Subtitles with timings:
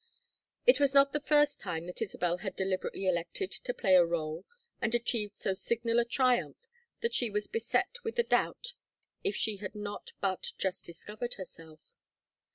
[0.65, 4.45] It was not the first time that Isabel had deliberately elected to play a rôle
[4.81, 6.67] and achieved so signal a triumph
[7.01, 8.73] that she was beset with the doubt
[9.23, 11.91] if she had not but just discovered herself.